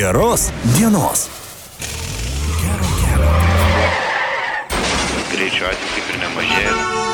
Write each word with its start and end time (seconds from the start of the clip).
Geros 0.00 0.48
dienos. 0.78 1.28
Gero 2.62 2.86
kelio. 3.00 3.28
greičio 5.32 5.66
atveju 5.68 5.92
kaip 5.94 6.08
ir 6.14 6.20
nemažėja. 6.24 7.09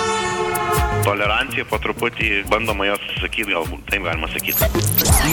Tolerancija 1.06 1.62
po 1.70 1.78
truputį 1.78 2.40
bandoma 2.50 2.88
jos 2.88 3.02
sakyti, 3.20 3.52
galbūt 3.54 3.84
taip 3.92 4.02
galima 4.02 4.26
sakyti. 4.32 4.66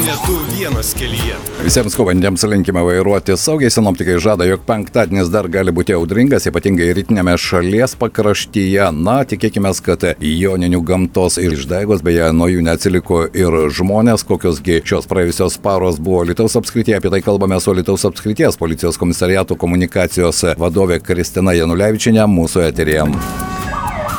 Ne 0.06 0.14
tu 0.22 0.36
vienas 0.52 0.92
kelyje. 0.98 1.38
Visiems 1.66 1.96
kovantiems 1.98 2.44
linkime 2.52 2.84
vairuoti 2.86 3.34
saugiai. 3.42 3.72
Sinoptikai 3.74 4.20
žada, 4.22 4.46
jog 4.46 4.62
penktadienis 4.68 5.32
dar 5.34 5.48
gali 5.50 5.74
būti 5.74 5.96
audringas, 5.98 6.46
ypatingai 6.50 6.92
rytinėme 7.00 7.34
šalies 7.42 7.96
pakraštyje. 7.98 8.92
Na, 8.94 9.16
tikėkime, 9.26 9.72
kad 9.86 10.06
joninių 10.22 10.84
gamtos 10.86 11.40
ir 11.42 11.56
išdaigos, 11.58 12.06
beje, 12.06 12.30
nuo 12.38 12.52
jų 12.52 12.62
neatsiliko 12.68 13.24
ir 13.34 13.58
žmonės, 13.74 14.28
kokiosgi 14.30 14.84
šios 14.86 15.10
praėjusios 15.10 15.58
paros 15.64 15.98
buvo 15.98 16.22
Lietuvos 16.30 16.60
apskrityje. 16.62 17.00
Apie 17.02 17.14
tai 17.16 17.24
kalbame 17.26 17.58
su 17.64 17.74
Lietuvos 17.74 18.06
apskrities 18.12 18.62
policijos 18.62 19.02
komisariato 19.02 19.58
komunikacijos 19.58 20.46
vadovė 20.62 21.02
Kristina 21.02 21.58
Janulevičinė 21.58 22.30
mūsų 22.30 22.68
eterėje. 22.70 23.10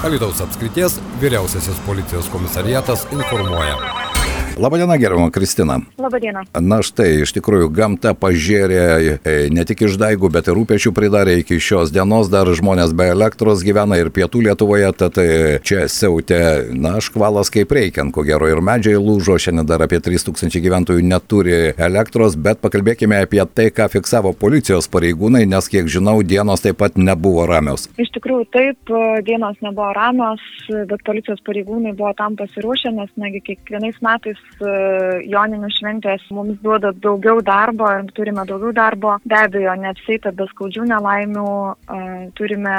Alytaus 0.05 0.41
apskrities 0.41 1.01
vyriausiasis 1.21 1.81
policijos 1.87 2.29
komisariatas 2.29 3.07
informuoja. 3.13 4.14
Labadiena, 4.59 4.97
gerbiama 4.97 5.31
Kristina. 5.31 5.81
Labadiena. 5.99 6.45
Na 6.61 6.79
štai, 6.83 7.25
iš 7.25 7.33
tikrųjų, 7.35 7.69
gamta 7.75 8.13
pažėrė 8.15 8.83
e, 9.19 9.33
ne 9.51 9.65
tik 9.67 9.83
išdaigų, 9.89 10.31
bet 10.31 10.47
ir 10.47 10.55
rūpešių 10.55 10.93
pridarė 10.95 11.41
iki 11.41 11.59
šios 11.59 11.91
dienos. 11.95 12.31
Dar 12.31 12.47
žmonės 12.47 12.95
be 12.95 13.09
elektros 13.11 13.65
gyvena 13.67 13.99
ir 13.99 14.13
pietų 14.15 14.45
Lietuvoje, 14.47 14.93
tad 15.01 15.19
e, 15.19 15.59
čia 15.67 15.89
siautė, 15.91 16.39
na, 16.71 17.01
škvalas 17.03 17.51
kaip 17.55 17.75
reikiant, 17.75 18.15
ko 18.15 18.23
gero 18.27 18.47
ir 18.51 18.63
medžiai 18.63 19.01
lūžo. 19.01 19.41
Šiandien 19.43 19.67
dar 19.67 19.83
apie 19.83 19.99
3000 19.99 20.63
gyventojų 20.63 21.03
neturi 21.03 21.75
elektros, 21.75 22.39
bet 22.39 22.63
pakalbėkime 22.63 23.25
apie 23.27 23.43
tai, 23.51 23.71
ką 23.75 23.89
fiksavo 23.97 24.37
policijos 24.39 24.87
pareigūnai, 24.93 25.43
nes, 25.51 25.71
kiek 25.73 25.91
žinau, 25.91 26.21
dienos 26.23 26.63
taip 26.63 26.79
pat 26.79 27.01
nebuvo 27.01 27.49
ramios. 27.51 27.89
Iš 27.99 28.15
tikrųjų, 28.21 28.47
taip, 28.55 28.95
dienos 29.27 29.59
nebuvo 29.67 29.91
ramios, 29.99 30.47
bet 30.71 31.03
policijos 31.03 31.43
pareigūnai 31.43 31.97
buvo 31.99 32.15
tam 32.19 32.39
pasiruošę, 32.39 32.95
nes 32.95 33.11
negi 33.19 33.43
kiekvienais 33.51 33.99
metais 34.05 34.39
e, 34.39 34.44
Joninių 34.61 35.71
šventės 35.75 36.25
mums 36.35 36.61
duoda 36.63 36.93
daugiau 37.05 37.41
darbo 37.45 37.89
ir 37.91 38.07
turime 38.17 38.45
daugiau 38.49 38.73
darbo. 38.77 39.17
Be 39.27 39.41
abejo, 39.41 39.75
neapseita 39.83 40.33
be 40.37 40.47
skaudžių 40.53 40.87
nelaimių, 40.93 41.51
e, 41.99 41.99
turime 42.39 42.77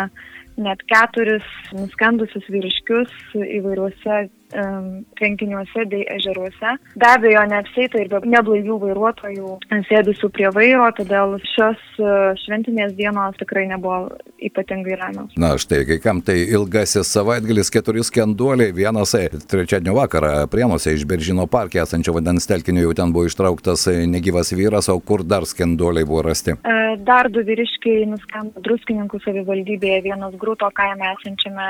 net 0.55 0.83
keturis 0.87 1.45
nuskendusius 1.75 2.47
vyriškius 2.47 3.11
įvairiuose 3.35 4.21
em, 4.55 4.89
tvenkiniuose 5.19 5.85
bei 5.91 6.05
ežeruose. 6.15 6.75
Be 6.95 7.09
abejo, 7.09 7.43
neapseita 7.51 8.01
ir 8.01 8.13
neblaivių 8.35 8.77
vairuotojų 8.85 9.51
sėdusių 9.89 10.29
prie 10.35 10.49
vairo, 10.55 10.87
todėl 10.97 11.37
šios 11.53 11.81
e, 11.99 12.15
šventinės 12.43 12.95
dienos 12.97 13.37
tikrai 13.41 13.65
nebuvo 13.71 14.15
ypatingai 14.49 14.99
ramios. 15.01 15.35
Na 15.39 15.55
štai, 15.61 15.83
kai 15.89 15.99
kam 16.03 16.21
tai 16.25 16.37
ilgasis 16.45 17.11
savaitgalis, 17.15 17.71
keturi 17.73 18.03
skenduoliai, 18.05 18.75
vienas 18.75 19.15
trečiadienio 19.51 19.97
vakarą 19.99 20.33
Prienuose 20.51 20.95
iš 20.95 21.05
Beržino 21.09 21.47
parke 21.51 21.81
esančio 21.83 22.15
vandens 22.15 22.47
telkinio 22.49 22.87
jau 22.87 22.95
ten 22.97 23.13
buvo 23.15 23.29
ištrauktas 23.29 23.87
e, 23.91 24.01
negyvas 24.09 24.53
vyras, 24.55 24.89
o 24.93 24.99
kur 24.99 25.25
dar 25.27 25.47
skenduoliai 25.47 26.07
buvo 26.07 26.25
rasti. 26.29 26.55
E, 26.55 26.85
Dar 27.03 27.27
du 27.29 27.41
vyriškiai 27.45 28.05
nuskendo 28.07 28.61
druskininkų 28.63 29.19
savivaldybėje, 29.23 30.03
vienas 30.05 30.35
grūto 30.39 30.69
kaime 30.77 31.07
esančiame 31.11 31.67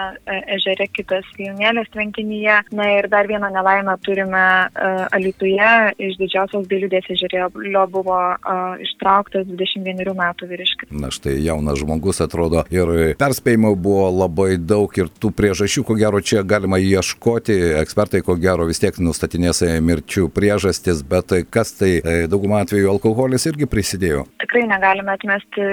ežere, 0.55 0.87
kitas 0.93 1.25
Vijūnėlės 1.39 1.89
tvenkinyje. 1.95 2.59
Na 2.75 2.89
ir 2.97 3.07
dar 3.07 3.27
vieną 3.27 3.49
nelaimę 3.53 3.95
turime 4.03 4.45
uh, 4.67 5.05
Alituje, 5.15 5.69
iš 6.01 6.17
didžiosios 6.19 6.65
dailidės 6.67 7.07
ežerėlio 7.13 7.85
buvo 7.91 8.17
uh, 8.35 8.75
ištrauktas 8.83 9.47
21 9.47 10.11
metų 10.17 10.49
vyriškis. 10.49 10.91
Na 10.91 11.11
štai, 11.13 11.37
jaunas 11.45 11.79
žmogus 11.79 12.19
atrodo 12.25 12.65
ir 12.73 13.15
perspėjimų 13.19 13.71
buvo 13.79 14.09
labai 14.11 14.55
daug 14.59 14.91
ir 14.99 15.07
tų 15.07 15.31
priežasčių, 15.37 15.85
ko 15.87 15.95
gero, 15.99 16.19
čia 16.19 16.43
galima 16.43 16.79
ieškoti. 16.81 17.55
Ekspertai, 17.81 18.23
ko 18.25 18.35
gero, 18.41 18.67
vis 18.67 18.81
tiek 18.83 18.97
nustatinės 18.99 19.63
e, 19.63 19.71
mirčių 19.79 20.27
priežastis, 20.35 21.03
bet 21.07 21.31
kas 21.53 21.75
tai 21.79 21.93
e, 21.99 22.17
daugumą 22.31 22.63
atveju 22.65 22.91
alkoholis 22.91 23.47
irgi 23.51 23.69
prisidėjo. 23.71 24.25
Tikrai 24.43 24.65
negalime 24.71 25.15
atmesti 25.15 25.69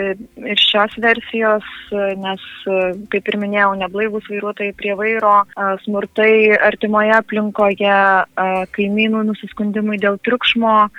ir 0.52 0.62
šios 0.62 0.94
versijos, 1.02 1.66
nes, 2.22 2.46
kaip 3.12 3.28
ir 3.32 3.38
minėjau, 3.42 3.74
neblaivus 3.82 4.26
vairuotojai 4.30 4.74
prie 4.78 4.94
vairo, 4.98 5.34
smurtai 5.84 6.32
artimoje 6.82 7.12
aplinkoje, 7.14 7.98
kaimynų 8.74 9.22
nusiskundimai 9.28 9.98
dėl 10.02 10.18
triukšmo, 10.26 10.90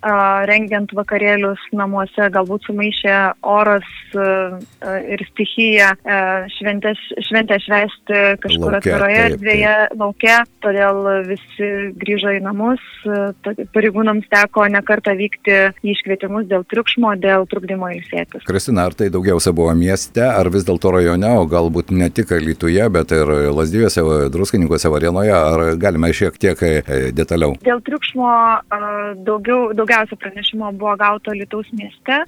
rengiant 0.47 0.91
vakarėlius 0.95 1.59
namuose, 1.75 2.29
galbūt 2.31 2.63
sumaišė 2.69 3.15
oras 3.43 3.83
ir 4.15 5.23
stichija 5.31 5.91
šventę, 6.55 6.93
šventę 7.27 7.57
švesti 7.59 8.21
kažkur 8.43 8.77
atviroje 8.79 9.19
erdvėje, 9.27 9.73
lauke, 9.99 10.37
todėl 10.63 11.01
visi 11.27 11.69
grįžo 11.99 12.31
į 12.37 12.39
namus, 12.45 12.79
pareigūnams 13.75 14.29
teko 14.31 14.69
nekartą 14.71 15.17
vykti 15.19 15.59
į 15.83 15.91
iškvietimus 15.97 16.47
dėl 16.47 16.63
triukšmo, 16.69 17.15
dėl 17.19 17.47
trukdymo 17.51 17.91
ilsėtis. 17.97 18.47
Kristina, 18.47 18.87
ar 18.87 18.95
tai 18.95 19.09
daugiausia 19.11 19.51
buvo 19.51 19.73
mieste, 19.75 20.23
ar 20.23 20.47
vis 20.53 20.63
dėlto 20.63 20.95
rajone, 20.95 21.35
o 21.41 21.43
galbūt 21.49 21.91
ne 21.91 22.07
tik 22.13 22.31
Lietuvoje, 22.33 22.87
bet 22.93 23.11
ir 23.15 23.29
Lasdyviuose, 23.53 24.29
Druskininkose, 24.33 24.89
Varėnoje, 24.93 25.35
ar 25.35 25.65
galime 25.81 26.11
šiek 26.15 26.37
tiek 26.41 26.63
e, 26.65 26.73
detaliau? 27.15 27.55
Dėl 27.65 27.81
triukšmo 27.85 28.29
daugiau, 29.27 29.71
daugiausia 29.77 30.17
pranešimo 30.19 30.71
buvo 30.79 30.95
gauta 30.99 31.33
Lietuvos 31.35 31.69
mieste, 31.75 32.19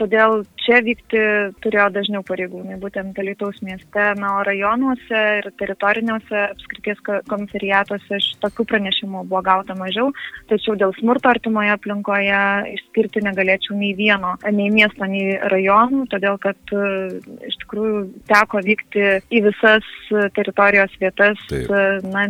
todėl 0.00 0.44
čia 0.64 0.80
vykti 0.84 1.20
turėjo 1.64 1.88
dažniau 1.94 2.24
pareigūnai, 2.26 2.78
būtent 2.82 3.18
Lietuvos 3.20 3.60
mieste, 3.66 4.06
na, 4.20 4.36
o 4.38 4.44
rajonuose 4.46 5.22
ir 5.40 5.50
teritoriniuose 5.60 6.44
apskrities 6.50 7.00
ko- 7.06 7.20
komisariatuose 7.30 8.20
tokių 8.42 8.66
pranešimų 8.72 9.24
buvo 9.30 9.42
gauta 9.46 9.76
mažiau, 9.78 10.10
tačiau 10.50 10.76
dėl 10.78 10.94
smurto 10.98 11.30
artimoje 11.30 11.72
aplinkoje 11.74 12.40
išskirti 12.74 13.22
negalėčiau 13.24 13.76
nei 13.78 13.92
vieno, 13.98 14.34
nei 14.50 14.70
miesto, 14.72 15.06
nei 15.08 15.36
rajonų, 15.52 16.06
todėl 16.12 16.38
kad 16.42 16.74
e, 16.74 17.20
iš 17.48 17.58
tikrųjų 17.64 18.02
teko 18.30 18.62
vykti 18.66 19.06
į 19.30 19.42
visas 19.48 19.86
e, 20.10 20.28
teritorijos 20.36 20.94
vietas, 21.02 21.40
Taip. 21.50 21.70
e, 21.70 21.84
na, 22.10 22.26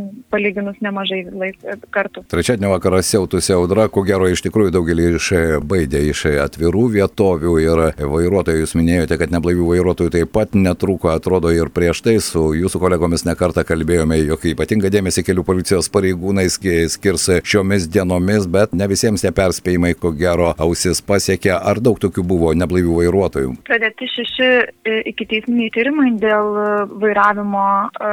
palyginus 0.50 0.80
nemažai 0.82 1.24
laik, 1.30 1.58
kartų. 1.94 2.24
Trečiadienio 2.30 2.72
vakarą 2.74 3.00
siautusi 3.02 3.54
audra, 3.54 3.88
ko 3.88 4.02
gero 4.06 4.28
iš 4.28 4.42
tikrųjų 4.42 4.72
daugelį 4.74 5.06
iš 5.16 5.30
e, 5.32 5.42
baidė 5.62 6.02
iš 6.10 6.24
e, 6.26 6.34
atvirų 6.42 6.86
vietovių 6.96 7.54
ir 7.62 7.82
vairuotojų, 7.98 8.64
jūs 8.64 8.74
minėjote, 8.78 9.18
kad 9.20 9.32
neblaivių 9.34 9.68
vairuotojų 9.70 10.14
taip 10.14 10.32
pat 10.34 10.54
netruko, 10.54 11.12
atrodo 11.14 11.52
ir 11.54 11.70
prieš 11.74 12.02
tai 12.06 12.16
su 12.24 12.50
jūsų 12.56 12.80
kolegomis 12.82 13.26
nekartą 13.28 13.64
kalbėjome, 13.68 14.18
jog 14.24 14.46
ypatinga 14.52 14.90
dėmesį 14.92 15.24
kelių 15.28 15.46
policijos 15.46 15.90
pareigūnai 15.92 16.48
ski- 16.50 16.88
skirs 16.90 17.28
šiomis 17.44 17.88
dienomis, 17.90 18.48
bet 18.50 18.74
ne 18.74 18.88
visiems 18.90 19.24
tie 19.24 19.32
perspėjimai, 19.34 19.94
ko 19.98 20.12
gero, 20.16 20.52
ausis 20.58 21.02
pasiekė, 21.04 21.54
ar 21.54 21.80
daug 21.82 22.00
tokių 22.02 22.26
buvo 22.26 22.54
neblaivių 22.58 23.00
vairuotojų. 23.02 23.56
Pradėti 23.68 24.10
šeši 24.10 24.50
iki 25.10 25.26
teisminiai 25.30 25.70
tyrimai 25.74 26.10
dėl 26.20 26.56
e, 26.58 26.68
vairavimo 27.02 27.64
e, 27.90 28.12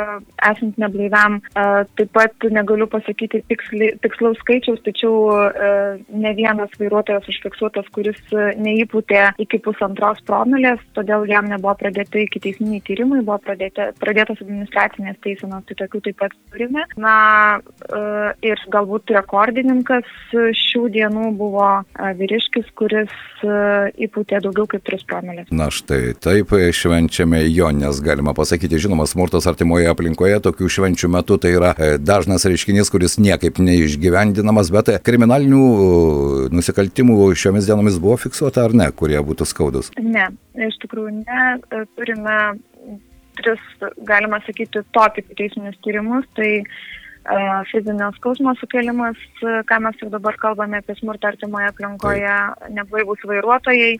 esant 0.50 0.78
neblaiviam. 0.82 1.40
E, 1.56 1.66
Taip 1.98 2.12
pat 2.16 2.27
negaliu 2.54 2.88
pasakyti 2.92 3.42
tiksli, 3.50 3.92
tikslaus 4.04 4.40
skaičiaus, 4.42 4.82
tačiau 4.86 5.32
e, 5.34 5.72
ne 6.10 6.34
vienas 6.38 6.74
vairuotojas 6.80 7.28
užfiksuotas, 7.32 7.88
kuris 7.96 8.20
e, 8.34 8.50
neįpūtė 8.62 9.24
iki 9.44 9.60
pusantros 9.66 10.22
promilės, 10.28 10.82
todėl 10.98 11.28
jam 11.30 11.50
nebuvo 11.52 11.76
pradėti 11.80 12.26
iki 12.26 12.42
teisminiai 12.44 12.84
tyrimai, 12.88 13.24
buvo 13.26 13.40
pradėti, 13.44 13.90
pradėtos 14.02 14.42
administracinės 14.44 15.20
teisenos, 15.24 15.66
tai 15.68 15.80
tokių 15.84 16.04
taip 16.08 16.20
pat 16.24 16.36
turime. 16.54 16.86
Na 17.00 17.16
e, 17.58 18.04
ir 18.52 18.64
galbūt 18.74 19.14
rekordininkas 19.18 20.08
šių 20.34 20.88
dienų 20.96 21.32
buvo 21.40 21.68
e, 21.82 22.12
vyriškis, 22.20 22.70
kuris 22.78 23.14
e, 23.44 23.58
įpūtė 24.08 24.42
daugiau 24.46 24.68
kaip 24.70 24.86
3 24.88 25.08
promilės. 25.10 25.52
Na 25.52 25.70
štai, 25.74 26.14
taip 26.22 26.54
švenčiame 26.54 27.44
Jonės, 27.48 28.02
galima 28.04 28.34
pasakyti, 28.38 28.80
žinoma, 28.88 29.08
smurtas 29.10 29.48
artimoje 29.50 29.90
aplinkoje 29.92 30.40
tokių 30.44 30.70
švenčių 30.78 31.12
metu 31.14 31.38
tai 31.42 31.54
yra 31.58 31.74
e, 31.78 31.96
dažnas 32.18 32.46
reiškinys, 32.50 32.92
kuris 32.94 33.18
niekaip 33.22 33.62
neišgyvendinamas, 33.62 34.72
bet 34.74 34.92
kriminalinių 35.06 35.64
e, 35.64 35.90
nusikaltimų 36.58 37.32
šiomis 37.38 37.70
dienomis 37.70 38.02
buvo 38.02 38.18
fiksuota 38.28 38.66
ar 38.68 38.76
ne, 38.78 38.90
kurie 38.92 39.20
būtų 39.24 39.48
skaudus. 39.48 39.94
Ne, 40.02 40.30
iš 40.68 40.80
tikrųjų 40.84 41.20
ne. 41.22 41.44
E, 41.72 41.86
Turime 41.98 42.38
tris, 43.38 43.64
galima 44.08 44.40
sakyti, 44.46 44.84
top 44.96 45.20
teisminius 45.38 45.78
tyrimus. 45.86 46.26
Tai 46.38 46.50
e, 46.58 46.64
fizinio 47.72 48.10
skausmo 48.18 48.56
sukelimas, 48.62 49.20
e, 49.44 49.60
ką 49.70 49.82
mes 49.86 50.02
jau 50.02 50.10
dabar 50.14 50.38
kalbame 50.42 50.82
apie 50.82 50.98
smurtą 51.00 51.32
artimoje 51.34 51.70
aplinkoje, 51.72 52.38
neblaivus 52.78 53.26
vairuotojai, 53.30 53.94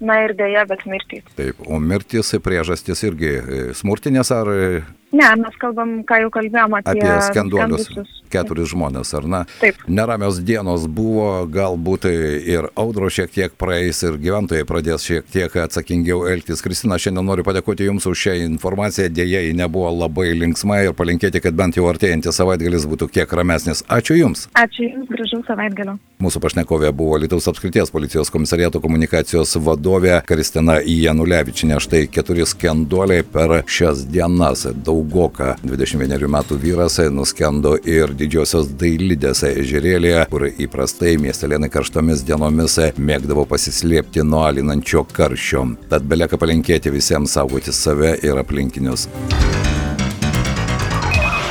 na 0.00 0.22
ir 0.24 0.34
dėja, 0.38 0.64
bet 0.70 0.86
mirtys. 0.88 1.26
Taip, 1.38 1.60
o 1.66 1.80
mirtis 1.82 2.32
priežastis 2.44 3.04
irgi 3.08 3.34
e, 3.36 3.60
smurtinės 3.76 4.32
ar 4.34 4.52
e, 4.54 4.64
Ne, 5.10 5.26
mes 5.42 5.54
kalbam, 5.58 6.00
ką 6.06 6.20
jau 6.22 6.30
kalbėjom 6.36 6.76
apie, 6.78 7.00
Apie 7.02 7.14
skambučius. 7.26 8.18
Keturis 8.30 8.70
žmonės, 8.70 9.10
ar 9.18 9.24
ne? 9.26 9.40
Taip. 9.58 9.80
Neramios 9.90 10.36
dienos 10.46 10.84
buvo, 10.86 11.48
galbūt 11.50 12.06
ir 12.06 12.68
audro 12.78 13.08
šiek 13.10 13.32
tiek 13.34 13.56
praeis 13.58 14.04
ir 14.06 14.20
gyventojai 14.22 14.62
pradės 14.68 15.08
šiek 15.08 15.26
tiek 15.34 15.56
atsakingiau 15.64 16.28
elgtis. 16.30 16.62
Kristina, 16.62 16.94
šiandien 16.94 17.26
noriu 17.26 17.42
padėkoti 17.46 17.88
Jums 17.88 18.06
už 18.06 18.22
šią 18.22 18.36
informaciją. 18.44 19.08
Dėja, 19.10 19.42
ji 19.48 19.56
nebuvo 19.58 19.90
labai 19.96 20.28
linksma 20.38 20.84
ir 20.86 20.94
palinkėti, 20.94 21.42
kad 21.42 21.58
bent 21.58 21.80
jau 21.80 21.90
artėjantis 21.90 22.38
savaitgalis 22.38 22.86
būtų 22.86 23.10
kiek 23.10 23.34
ramesnis. 23.34 23.82
Ačiū 23.90 24.14
Jums. 24.14 24.46
Ačiū 24.54 24.86
Jums, 24.92 25.10
gražaus 25.10 25.42
savaitgalio. 25.50 25.98
Mūsų 26.22 26.44
pašnekovė 26.44 26.94
buvo 26.94 27.18
Lietuvos 27.18 27.50
apskrities 27.50 27.90
policijos 27.90 28.30
komisariato 28.30 28.78
komunikacijos 28.84 29.58
vadovė 29.90 30.20
Kristina 30.26 30.78
Janulevičinė. 30.84 31.78
Štai 31.82 32.04
keturi 32.12 32.44
skenduoliai 32.46 33.24
per 33.26 33.62
šias 33.66 34.04
dienas. 34.06 34.66
Daugoka, 34.86 35.56
21 35.64 36.28
metų 36.30 36.58
vyras, 36.62 37.00
nuskendo 37.10 37.76
ir 37.84 38.14
didžiosios 38.14 38.70
dailidės 38.78 39.42
ežerėlėje, 39.50 40.26
kur 40.30 40.46
įprastai 40.50 41.16
miestelėnai 41.18 41.70
karštomis 41.72 42.22
dienomis 42.26 42.78
mėgdavo 42.98 43.46
pasislėpti 43.50 44.24
nuo 44.24 44.44
alinančio 44.46 45.04
karščio. 45.10 45.66
Tad 45.90 46.06
belieka 46.06 46.38
palinkėti 46.38 46.92
visiems 46.94 47.34
saugoti 47.34 47.74
save 47.74 48.16
ir 48.22 48.38
aplinkinius. 48.38 49.08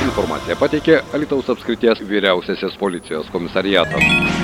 Informaciją 0.00 0.56
pateikė 0.58 1.02
Alitaus 1.14 1.50
apskrities 1.52 2.00
vyriausiasis 2.08 2.78
policijos 2.80 3.28
komisariatas. 3.34 4.39